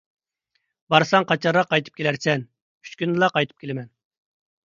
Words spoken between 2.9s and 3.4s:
كۈندىلا